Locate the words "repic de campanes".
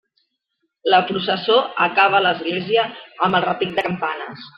3.49-4.49